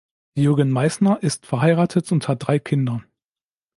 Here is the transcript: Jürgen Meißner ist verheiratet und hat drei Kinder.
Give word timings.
Jürgen 0.35 0.71
Meißner 0.71 1.21
ist 1.21 1.45
verheiratet 1.45 2.11
und 2.11 2.27
hat 2.27 2.47
drei 2.47 2.57
Kinder. 2.57 3.03